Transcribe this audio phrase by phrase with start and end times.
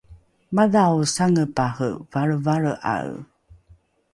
[0.55, 3.11] madhao sangepare valrevalre’ae